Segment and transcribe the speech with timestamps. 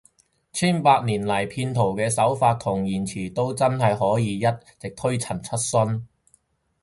[0.51, 4.45] 千百年來，騙徒嘅手法同言辭都真係可以一
[4.79, 6.07] 直推陳出新